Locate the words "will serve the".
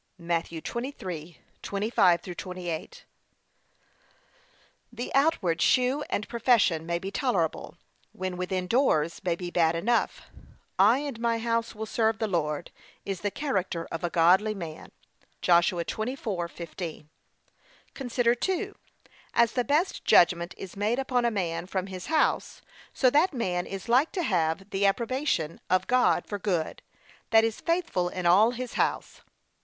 11.75-12.25